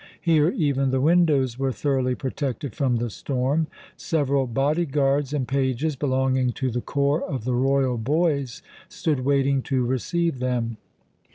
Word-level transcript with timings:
Here 0.19 0.49
even 0.49 0.89
the 0.89 0.99
windows 0.99 1.59
were 1.59 1.71
thoroughly 1.71 2.15
protected 2.15 2.73
from 2.73 2.95
the 2.95 3.11
storm. 3.11 3.67
Several 3.95 4.47
body 4.47 4.87
guards 4.87 5.31
and 5.31 5.47
pages 5.47 5.95
belonging 5.95 6.53
to 6.53 6.71
the 6.71 6.81
corps 6.81 7.21
of 7.21 7.43
the 7.45 7.53
"royal 7.53 7.99
boys" 7.99 8.63
stood 8.89 9.19
waiting 9.19 9.61
to 9.61 9.85
receive 9.85 10.39
them. 10.39 10.77